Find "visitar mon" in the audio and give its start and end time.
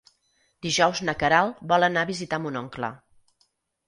2.13-2.57